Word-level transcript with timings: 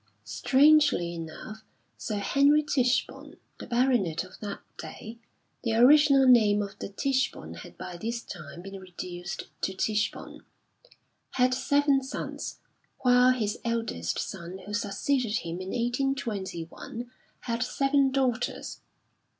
Strangely 0.25 1.13
enough 1.13 1.61
Sir 1.95 2.17
Henry 2.17 2.63
Tichborne, 2.63 3.35
the 3.59 3.67
baronet 3.67 4.23
of 4.23 4.39
that 4.39 4.61
day 4.79 5.19
(the 5.63 5.75
original 5.75 6.27
name 6.27 6.63
of 6.63 6.79
de 6.79 6.89
Ticheborne 6.89 7.57
had 7.57 7.77
by 7.77 7.97
this 7.97 8.23
time 8.23 8.63
been 8.63 8.79
reduced 8.81 9.49
to 9.61 9.75
Tichborne), 9.75 10.43
had 11.33 11.53
seven 11.53 12.01
sons, 12.01 12.61
while 13.01 13.29
his 13.29 13.59
eldest 13.63 14.17
son 14.17 14.61
who 14.65 14.73
succeeded 14.73 15.37
him 15.41 15.61
in 15.61 15.69
1821, 15.69 17.11
had 17.41 17.61
seven 17.61 18.09
daughters. 18.11 18.81